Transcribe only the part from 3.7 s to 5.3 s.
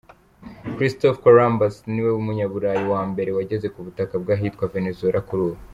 ku butaka bw’ahitwa Venezuela